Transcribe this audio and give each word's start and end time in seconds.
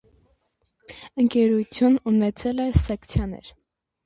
Ընկերությունն 1.23 2.01
ունեցել 2.13 2.63
է 2.65 2.67
սեկցիաներ։ 2.87 3.53